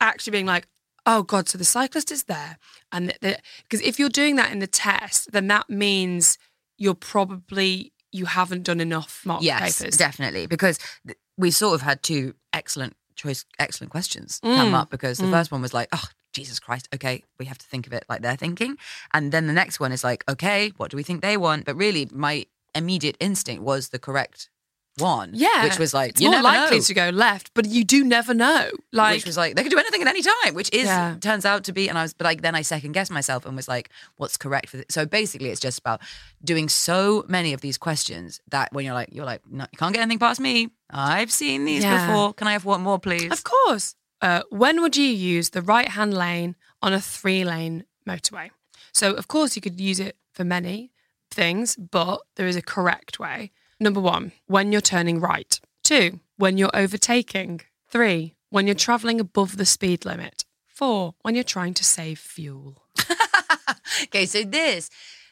[0.00, 0.68] actually being like,
[1.04, 2.58] oh God, so the cyclist is there.
[2.92, 6.38] And because if you're doing that in the test, then that means
[6.76, 9.96] you're probably, you haven't done enough mock Yes, papers.
[9.96, 10.46] definitely.
[10.46, 14.74] Because th- we sort of had two excellent choice, excellent questions come Mm.
[14.74, 14.90] up.
[14.90, 15.30] Because the Mm.
[15.32, 18.22] first one was like, oh, Jesus Christ, okay, we have to think of it like
[18.22, 18.76] they're thinking.
[19.14, 21.64] And then the next one is like, okay, what do we think they want?
[21.64, 24.50] But really, my immediate instinct was the correct
[24.98, 25.30] one.
[25.32, 25.62] Yeah.
[25.64, 26.82] Which was like, It's you more likely know.
[26.82, 28.68] to go left, but you do never know.
[28.92, 31.16] Like, which was like they could do anything at any time, which is Yeah.
[31.20, 31.88] turns out to be.
[31.88, 34.68] And I was, but like then I second guessed myself and was like, what's correct
[34.70, 34.86] for this?
[34.90, 36.00] So basically, it's just about
[36.44, 39.94] doing so many of these questions that when you're like, you're like, no, you can't
[39.94, 40.70] get anything past me.
[40.90, 42.06] I've seen these Yeah.
[42.08, 42.34] before.
[42.34, 43.30] Can I have one more, please?
[43.30, 43.94] Of course.
[44.20, 48.50] Uh, when would you use the right hand lane on a three lane motorway?
[48.92, 50.92] So, of course, you could use it for many
[51.30, 53.52] things, but there is a correct way.
[53.78, 55.60] Number one, when you're turning right.
[55.84, 57.60] Two, when you're overtaking.
[57.88, 60.44] Three, when you're traveling above the speed limit.
[60.66, 62.82] Four, when you're trying to save fuel.
[64.04, 64.90] okay, so this.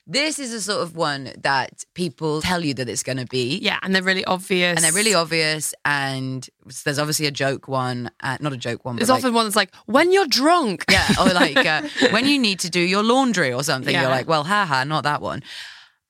[0.09, 3.59] This is a sort of one that people tell you that it's going to be.
[3.59, 4.77] Yeah, and they're really obvious.
[4.77, 5.75] And they're really obvious.
[5.85, 6.49] And
[6.85, 9.47] there's obviously a joke one, uh, not a joke one, but There's like- often one
[9.47, 10.85] that's like, when you're drunk.
[10.89, 14.03] Yeah, or like uh, when you need to do your laundry or something, Yeah.
[14.03, 15.43] you're like, well, haha, not that one.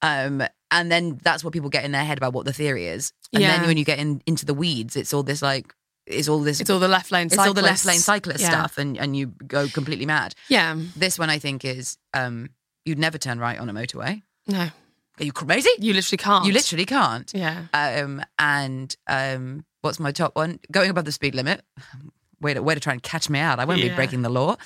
[0.02, 3.12] Um, and then that's what people get in their head about what the theory is.
[3.32, 3.56] And Yeah.
[3.56, 5.72] then when you get in, into the weeds, it's all this like,
[6.06, 8.50] it's all this, It's all the left lane it's all the left lane cyclist Yeah.
[8.50, 10.34] stuff, and and you go completely mad.
[10.48, 10.76] Yeah.
[10.94, 12.50] This one I think is, um,
[12.86, 14.22] you'd never turn right on a motorway.
[14.46, 14.68] No,
[15.18, 15.68] Are you crazy?
[15.78, 16.46] you literally can't.
[16.46, 17.30] You literally can't.
[17.34, 17.66] Yeah.
[17.74, 20.60] Um, and um, what's my top one?
[20.70, 21.62] Going above the speed limit.
[22.40, 23.58] Way to way to try and catch me out.
[23.58, 24.56] I won't be breaking the law.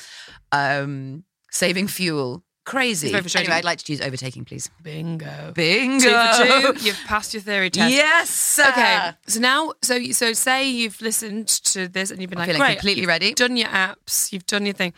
[0.52, 2.44] Um, saving fuel.
[2.66, 3.06] Crazy.
[3.06, 3.48] It's very frustrating.
[3.50, 4.68] Anyway, I'd like to choose overtaking, please.
[4.83, 5.52] Bingo.
[5.54, 6.04] Bingo.
[6.04, 6.85] Two for two.
[6.87, 7.92] You've passed your theory test.
[7.92, 8.28] Yes.
[8.30, 8.68] Sir.
[8.68, 9.11] Okay.
[9.28, 12.72] So now, so so say you've listened to this and you've been I'm like, feeling
[12.72, 13.35] completely you've ready.
[13.35, 14.33] Done your apps.
[14.33, 14.92] You've done your thing.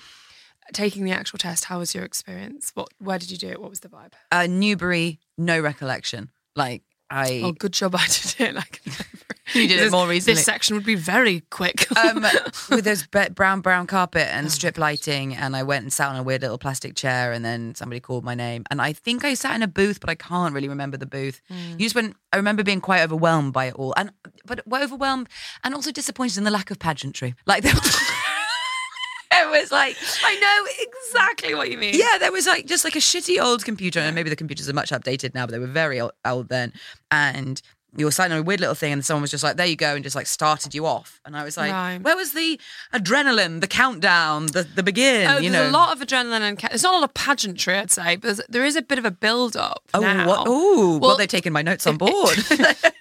[0.73, 1.65] Taking the actual test.
[1.65, 2.73] How was your experience?
[2.75, 2.89] What?
[2.99, 3.61] Where did you do it?
[3.61, 4.13] What was the vibe?
[4.31, 6.31] Uh, Newbury, no recollection.
[6.57, 7.43] Like I.
[7.45, 8.55] Oh, good job I did it.
[8.55, 8.81] Like
[9.55, 10.35] You did it more recently.
[10.37, 11.87] This section would be very quick.
[11.97, 12.25] um,
[12.71, 16.23] with those brown brown carpet and strip lighting, and I went and sat on a
[16.23, 19.55] weird little plastic chair, and then somebody called my name, and I think I sat
[19.55, 21.43] in a booth, but I can't really remember the booth.
[21.49, 22.17] You just went.
[22.33, 24.13] I remember being quite overwhelmed by it all, and
[24.47, 25.29] but overwhelmed
[25.65, 27.35] and also disappointed in the lack of pageantry.
[27.45, 27.75] Like there,
[29.49, 31.95] it was like I know exactly what you mean.
[31.95, 34.73] yeah, there was like just like a shitty old computer, and maybe the computers are
[34.75, 36.73] much updated now, but they were very old, old then.
[37.11, 37.61] And
[37.95, 39.95] you were signing a weird little thing, and someone was just like, "There you go,"
[39.95, 41.21] and just like started you off.
[41.27, 41.99] And I was like, Right.
[41.99, 42.59] "Where was the
[42.95, 46.59] adrenaline, the countdown, the the begin?" Oh, you there's know, a lot of adrenaline and
[46.59, 48.99] ca- there's not a lot of pageantry, I'd say, but there's, there is a bit
[48.99, 49.83] of a build up.
[49.93, 50.27] Oh, now.
[50.27, 50.45] what?
[50.49, 52.39] Oh, well, Well- they've taken my notes on board.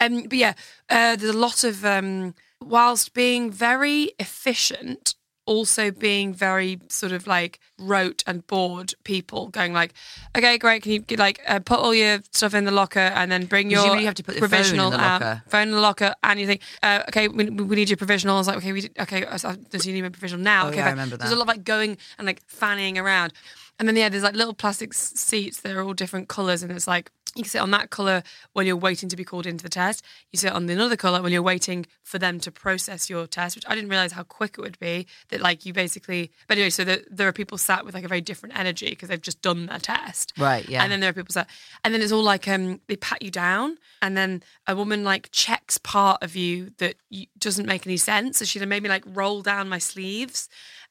[0.00, 0.54] Um, but yeah,
[0.88, 5.14] uh, there's a lot of um, whilst being very efficient,
[5.48, 9.94] also being very sort of like rote and bored people going like,
[10.36, 13.32] okay, great, can you get, like uh, put all your stuff in the locker and
[13.32, 15.42] then bring your you have to put your phone in provisional the out- locker.
[15.48, 18.36] phone in the locker, and you think, uh, okay, we, we need your provisional.
[18.36, 20.66] I was like, okay, we did, okay, so does he need my provisional now?
[20.66, 23.32] Oh, okay, yeah, I remember There's a lot of like going and like fanning around.
[23.78, 25.60] And then yeah, there's like little plastic seats.
[25.60, 28.22] They're all different colours, and it's like you can sit on that colour
[28.52, 30.04] when you're waiting to be called into the test.
[30.32, 33.64] You sit on another colour when you're waiting for them to process your test, which
[33.68, 35.06] I didn't realise how quick it would be.
[35.28, 38.08] That like you basically, but anyway, so the, there are people sat with like a
[38.08, 40.82] very different energy because they've just done their test, Right, yeah.
[40.82, 41.48] And then there are people sat,
[41.84, 45.30] and then it's all like um they pat you down, and then a woman like
[45.30, 48.38] checks part of you that you, doesn't make any sense.
[48.38, 50.48] So she made me like roll down my sleeves.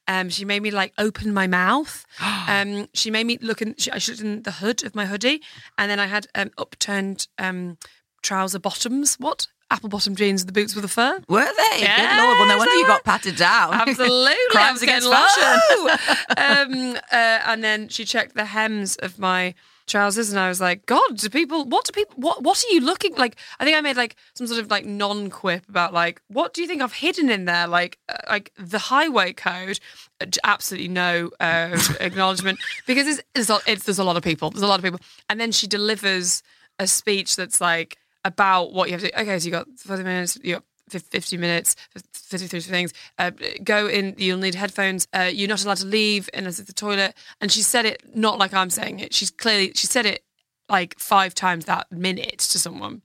[0.08, 2.04] Um, she made me like open my mouth.
[2.48, 3.74] Um, she made me look in.
[3.76, 5.42] She, I looked in the hood of my hoodie,
[5.76, 7.76] and then I had um, upturned um,
[8.22, 9.16] trouser bottoms.
[9.16, 9.48] What?
[9.70, 11.20] Apple bottom jeans the boots with the fur?
[11.28, 11.80] Were they?
[11.80, 12.38] Yes, Good lord.
[12.38, 13.74] Well, no wonder you got patted down.
[13.86, 14.34] Absolutely.
[14.50, 15.90] Crimes against fashion.
[16.38, 19.54] um, uh, and then she checked the hems of my
[19.88, 21.64] trousers, and I was like, God, do people?
[21.64, 22.14] What do people?
[22.16, 22.42] What?
[22.42, 23.36] What are you looking like?
[23.58, 26.68] I think I made like some sort of like non-quip about like, what do you
[26.68, 27.66] think I've hidden in there?
[27.66, 29.80] Like, uh, like the highway code.
[30.20, 34.50] Uh, Absolutely no uh, acknowledgement because it's, it's, it's there's a lot of people.
[34.50, 36.42] There's a lot of people, and then she delivers
[36.78, 39.20] a speech that's like about what you have to.
[39.20, 40.38] Okay, so you got thirty minutes.
[40.42, 41.76] You got 50 minutes,
[42.12, 42.92] 53 things.
[43.18, 43.30] Uh,
[43.62, 45.06] go in, you'll need headphones.
[45.12, 47.14] Uh, you're not allowed to leave unless it's the toilet.
[47.40, 49.14] And she said it not like I'm saying it.
[49.14, 50.24] She's clearly, she said it
[50.68, 53.02] like five times that minute to someone.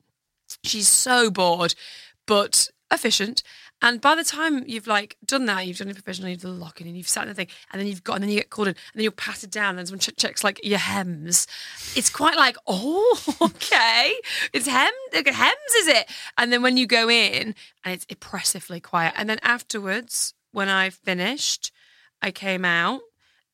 [0.63, 1.75] She's so bored,
[2.27, 3.43] but efficient.
[3.83, 6.63] And by the time you've like done that, you've done it professionally, you've done the
[6.63, 8.49] lock-in and you've sat in the thing, and then you've got, and then you get
[8.49, 11.47] called in, and then you're patted down, and someone ch- checks like your hems.
[11.93, 14.15] It's quite like, oh, okay,
[14.53, 16.09] it's hem, hems, is it?
[16.37, 20.89] And then when you go in, and it's oppressively quiet, and then afterwards, when I
[20.89, 21.73] finished,
[22.21, 23.01] I came out.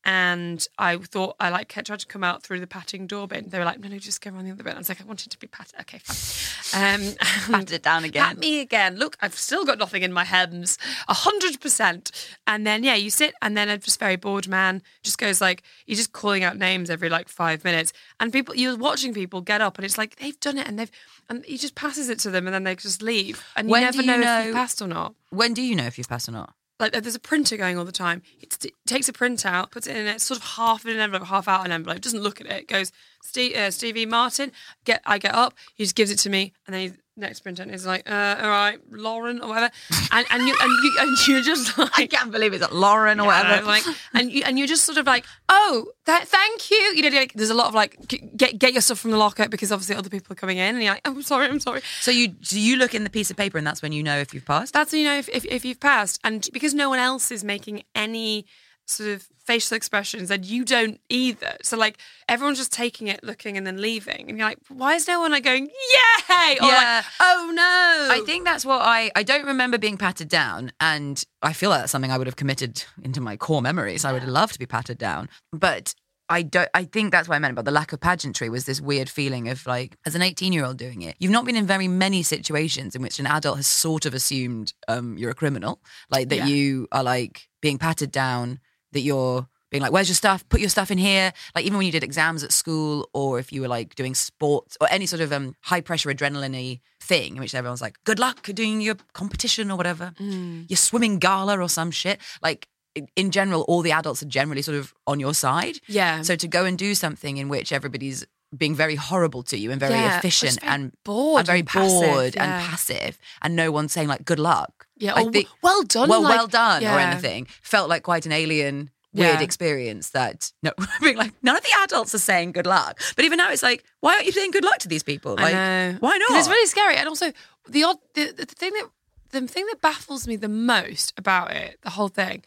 [0.05, 3.51] And I thought I like tried to come out through the patting door bit.
[3.51, 5.03] They were like, "No, no, just go around the other bit." I was like, "I
[5.03, 7.01] wanted to be patted." Okay, fine.
[7.01, 7.01] Um,
[7.51, 8.23] Patted it down again.
[8.23, 8.95] Pat me again.
[8.97, 10.77] Look, I've still got nothing in my hems.
[11.09, 12.11] A hundred percent.
[12.47, 15.63] And then yeah, you sit and then a just very bored man just goes like
[15.85, 17.91] you're just calling out names every like five minutes.
[18.21, 20.91] And people you're watching people get up and it's like they've done it and they've
[21.29, 23.43] and he just passes it to them and then they just leave.
[23.57, 25.13] And you When never do you know, if know- you passed or not.
[25.31, 26.53] When do you know if you've passed or not?
[26.79, 28.21] Like there's a printer going all the time.
[28.41, 31.27] It takes a print out, puts it in it, sort of half in an envelope,
[31.27, 31.99] half out an envelope.
[31.99, 32.67] Doesn't look at it.
[32.67, 32.91] Goes
[33.23, 34.51] Steve, uh, Stevie Martin.
[34.85, 35.53] Get I get up.
[35.75, 38.47] He just gives it to me, and then he next printer is like, uh, all
[38.49, 39.69] right, Lauren or whatever.
[40.13, 41.91] And and you and you and you're just like.
[41.99, 43.65] I can't believe it's Lauren or Yeah, whatever.
[43.67, 46.77] like, and you and you're just sort of like, oh, th- thank you.
[46.95, 47.97] You know, like, there's a lot of like,
[48.37, 50.81] get get your stuff from the locker because obviously other people are coming in, and
[50.83, 51.81] you're like, oh, I'm sorry, I'm sorry.
[51.99, 54.17] so you so you look in the piece of paper and that's when you know
[54.17, 54.73] if you've passed.
[54.73, 57.43] That's when you know if, if if you've passed, and because no one else is
[57.43, 58.45] making any
[58.89, 61.57] sort of facial expressions, and you don't either.
[61.63, 61.97] So like
[62.27, 65.31] everyone's just taking it, looking, and then leaving, and you're like, why is no one
[65.31, 67.01] like going, yay, or Yeah.
[67.03, 68.15] like, oh no?
[68.15, 71.81] I think that's what I I don't remember being patted down, and I feel like
[71.81, 74.05] that's something I would have committed into my core memories.
[74.05, 75.93] I would have loved to be patted down, but.
[76.31, 76.69] I don't.
[76.75, 78.49] I think that's what I meant about the lack of pageantry.
[78.51, 81.65] Was this weird feeling of like, as an eighteen-year-old doing it, you've not been in
[81.65, 85.81] very many situations in which an adult has sort of assumed um, you're a criminal,
[86.11, 86.45] like that Yeah.
[86.45, 88.59] you are like being patted down,
[88.91, 90.47] that you're being like, "Where's your stuff?
[90.49, 93.51] Put your stuff in here." Like even when you did exams at school, or if
[93.53, 97.53] you were like doing sports or any sort of um, high-pressure adrenaline thing, in which
[97.53, 102.19] everyone's like, "Good luck doing your competition or whatever, your swimming gala or some shit."
[102.41, 102.67] Like
[103.15, 105.79] in general, all the adults are generally sort of on your side.
[105.87, 106.21] Yeah.
[106.23, 108.25] So to go and do something in which everybody's
[108.57, 112.01] being very horrible to you and very Yeah, efficient and bored and very and passive,
[112.11, 112.43] bored yeah.
[112.43, 116.09] and passive, and no one saying like "good luck." Yeah, I or oh, well done,
[116.09, 117.47] well, like- well done, or anything.
[117.61, 118.89] Felt like quite an alien.
[119.11, 119.41] Weird Yeah.
[119.41, 123.37] experience that no, being like none of the adults are saying good luck, but even
[123.37, 125.33] now it's like, why aren't you saying good luck to these people?
[125.33, 125.53] Like,
[125.99, 126.37] why not?
[126.37, 127.31] It's really scary, and also
[127.67, 128.87] the odd the, the thing that
[129.31, 132.43] the thing that baffles me the most about it, the whole thing,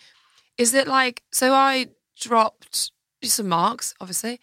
[0.57, 1.89] is that like so I
[2.21, 2.93] dropped
[3.25, 4.39] some marks, obviously,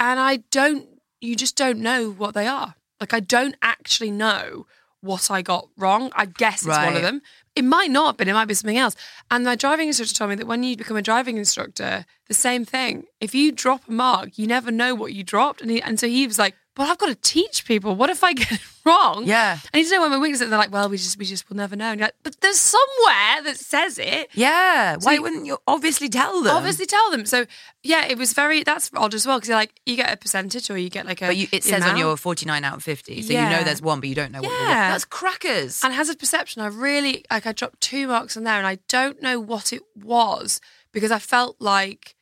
[0.00, 0.88] and I don't.
[1.20, 2.74] You just don't know what they are.
[2.98, 4.66] Like I don't actually know
[5.02, 6.10] what I got wrong.
[6.14, 7.22] I guess it's one of them.
[7.56, 8.96] It might not, but it might be something else.
[9.30, 12.64] And my driving instructor told me that when you become a driving instructor, the same
[12.64, 13.04] thing.
[13.20, 15.60] If you drop a mark, you never know what you dropped.
[15.60, 17.94] And he, and so he was like, "But I've got to teach people.
[17.96, 19.24] What if I get it wrong?
[19.26, 19.58] Yeah.
[19.74, 21.24] I need to know where my weakness is." And they're like, "Well, we just we
[21.24, 25.14] just will never know." And you're like, "But there's somewhere that says it." yeah, why
[25.14, 26.54] you- wouldn't you obviously tell them?
[26.56, 27.26] Obviously, tell them.
[27.26, 27.46] So
[27.82, 28.62] yeah, it was very.
[28.62, 31.22] That's odd as well because you're like you get a percentage or you get like
[31.22, 31.26] a.
[31.26, 33.82] but you, it says on your forty nine out of fifty, so you know there's
[33.82, 34.50] one, but you don't know what.
[34.52, 34.90] Yeah.
[34.92, 35.82] that's crackers.
[35.84, 37.46] And hazard perception, I really like.
[37.46, 40.60] I dropped two marks in there, and I don't know what it was
[40.92, 42.16] because I felt like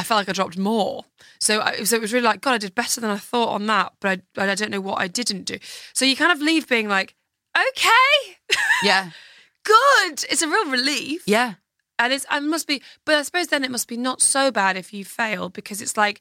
[0.00, 1.04] I felt like I dropped more.
[1.40, 3.66] So, I, so it was really like, God, I did better than I thought on
[3.66, 5.58] that, but I, but I don't know what I didn't do.
[5.92, 7.14] So you kind of leave being like,
[7.54, 8.38] okay,
[8.82, 9.10] yeah,
[9.62, 10.24] good.
[10.30, 11.54] It's a real relief, yeah.
[11.98, 14.78] and it's I must be, but I suppose then it must be not so bad
[14.78, 16.20] if you fail because it's like.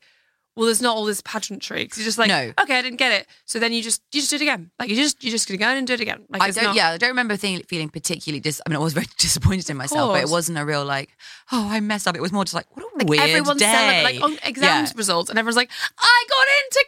[0.60, 2.52] Well, there's not all this pageantry because you're just like, No.
[2.62, 3.28] okay, I didn't get it.
[3.46, 4.72] So then you just you just do it again.
[4.78, 6.26] Like you just you're just gonna go in and do it again.
[6.30, 6.64] Like I don't.
[6.66, 8.62] not- Yeah, I don't remember think, feeling particularly dis.
[8.66, 11.10] I mean, I was very disappointed in myself, but it wasn't a real like,
[11.54, 12.16] oh, I messed up.
[12.18, 13.72] It was more just like, what a like weird everyone's day.
[13.72, 14.98] celebrating like on exams Yeah.
[14.98, 16.86] results, and everyone's like, "I got into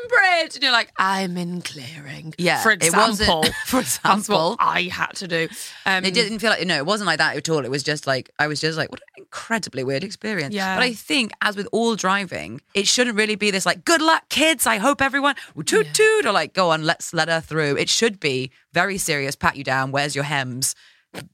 [0.00, 4.50] Cambridge," and you're like, "I'm in clearing." Yeah, for it example, for that's example.
[4.50, 5.48] what I had to do.
[5.86, 7.64] Um, It didn't feel like no, it wasn't like that at all.
[7.64, 10.54] It was just like I was just like, what an incredibly weird experience.
[10.54, 10.76] Yeah.
[10.76, 14.28] But I think, as with all driving, it shouldn't really be this like, good luck,
[14.28, 14.66] kids.
[14.66, 15.34] I hope everyone
[15.64, 17.76] toot toot or like, go on, let's let her through.
[17.76, 19.36] It should be very serious.
[19.36, 19.92] Pat you down.
[19.92, 20.74] Where's your hems?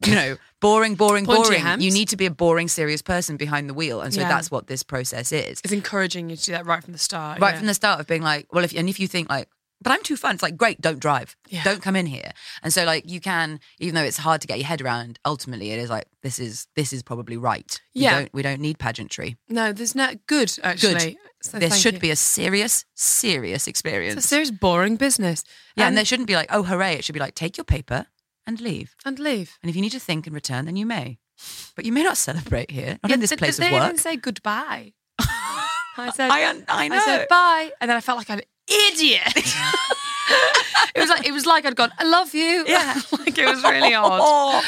[0.06, 1.80] You know, boring, boring, Point boring.
[1.82, 4.28] You need to be a boring, serious person behind the wheel, and so Yeah.
[4.28, 5.60] that's what this process is.
[5.62, 7.40] It's encouraging you to do that right from the start.
[7.40, 7.58] right yeah.
[7.58, 9.48] from the start of being like, well, if and if you think like,
[9.82, 11.62] but I'm too fun, it's like, great, don't drive, Yeah.
[11.64, 12.32] don't come in here.
[12.62, 15.70] And so like you can, even though it's hard to get your head around, ultimately
[15.70, 17.80] it is like this is this is probably right.
[17.94, 18.18] We Yeah.
[18.20, 19.36] don't we don't need pageantry.
[19.48, 21.18] No, there's not good actually.
[21.42, 22.00] So this thank should you.
[22.00, 24.16] be a serious, serious experience.
[24.16, 25.44] It's a serious boring business.
[25.76, 26.94] yeah, and and, there shouldn't be like, oh hooray!
[26.94, 28.06] It should be like, take your paper
[28.46, 28.94] and leave.
[29.04, 29.58] and leave.
[29.62, 31.18] And if you need to think and return, then you may.
[31.76, 33.88] But you may not celebrate here, not in this Th- place they of didn't work.
[33.90, 34.94] even say goodbye.
[35.98, 36.96] I said, I I know.
[36.96, 39.22] I said bye, and then I felt like an idiot.
[40.94, 42.64] it was like it was like I'd gone, I love you.
[42.66, 42.94] Yeah.
[43.18, 44.20] like it was really odd.
[44.22, 44.62] Oh,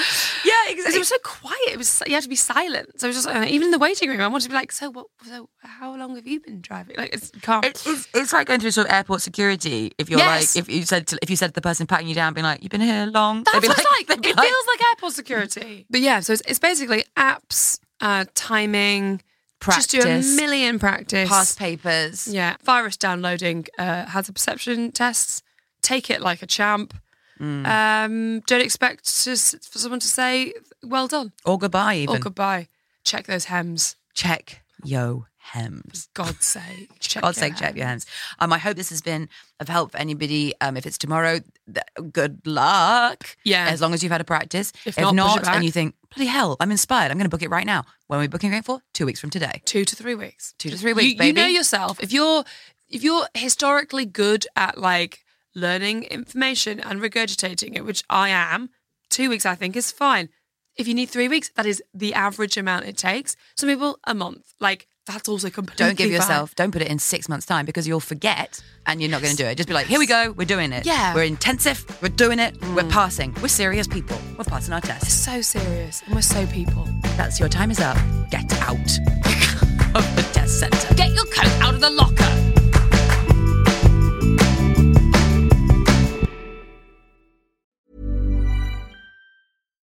[0.45, 0.95] yeah, Because exactly.
[0.97, 1.69] it was so quiet.
[1.73, 3.01] It was you had to be silent.
[3.01, 4.73] So it was just like, even in the waiting room, I wanted to be like,
[4.73, 5.07] so what?
[5.27, 6.97] So how long have you been driving?
[6.97, 7.65] Like it's you can't.
[7.65, 9.93] It's, it's, it's like going through sort of airport security.
[9.99, 10.55] If you're Yes.
[10.57, 12.45] like, if you said to, if you said to the person patting you down, being
[12.45, 14.07] like, "You've been here long," That's they'd be what it's like.
[14.23, 15.87] they'd It feels like airport security.
[15.91, 19.23] But yeah, so it's, it's basically apps, uh, timing,
[19.61, 21.29] just do a million practice.
[21.29, 22.27] past papers.
[22.29, 25.43] Yeah, virus downloading uh, hazard perception tests.
[25.83, 26.95] Take it like a champ.
[27.41, 27.67] Mm.
[27.67, 31.97] Um, don't expect to, for someone to say well done or goodbye.
[31.97, 32.69] Even or goodbye.
[33.05, 33.97] Check those hems.
[34.15, 36.09] check yo hems.
[36.15, 36.89] God's sake.
[37.01, 38.05] Check God's sake, check your hems.
[38.05, 38.07] hands.
[38.39, 39.29] Um, I hope this has been
[39.61, 40.53] of help for anybody.
[40.61, 41.41] Um, if it's tomorrow,
[41.73, 43.37] th- good luck.
[43.45, 43.67] Yeah.
[43.69, 44.73] as long as you've had a practice.
[44.85, 45.57] If not, push it back.
[45.57, 47.11] and you think, bloody hell, I'm inspired.
[47.11, 47.85] I'm going to book it right now.
[48.07, 48.81] When are we booking it for?
[48.95, 49.63] Two weeks from today.
[49.65, 50.55] Two to three weeks.
[50.59, 51.99] Two to three You- weeks, you, know yourself.
[52.03, 52.45] If you're
[52.89, 55.25] if you're historically good at like
[55.55, 58.71] learning information and regurgitating it, which I am,
[59.11, 60.29] two weeks I think is fine.
[60.77, 63.37] If you need three weeks, that is the average amount it takes.
[63.57, 64.55] Some people a month.
[64.61, 66.13] Like that's also completely Don't give fine.
[66.15, 69.35] yourself, don't put it in six months' time because you'll forget and you're not going
[69.35, 69.57] to do it.
[69.57, 70.85] Just be like, here we go, we're doing it.
[70.87, 71.13] Yeah.
[71.13, 71.15] Mm.
[71.15, 73.35] We're intensive, we're doing it, we're passing.
[73.43, 75.13] We're serious people, we're passing our tests.
[75.13, 76.87] so serious and we're so people.
[77.17, 77.97] That's your time is up.
[78.31, 78.77] Get out
[79.95, 80.95] of the test centre.
[80.95, 82.25] Get your coat out of the locker.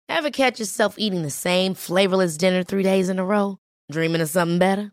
[0.09, 3.59] Ever catch yourself eating the same flavorless dinner three days in a row?
[3.91, 4.93] Dreaming of something better?